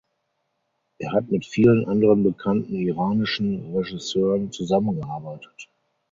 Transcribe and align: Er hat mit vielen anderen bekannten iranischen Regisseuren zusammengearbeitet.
Er 0.97 1.11
hat 1.11 1.29
mit 1.29 1.45
vielen 1.45 1.85
anderen 1.85 2.23
bekannten 2.23 2.73
iranischen 2.73 3.71
Regisseuren 3.75 4.51
zusammengearbeitet. 4.51 5.69